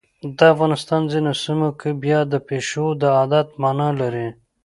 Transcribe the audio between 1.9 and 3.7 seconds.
بیا د پیشو د عادت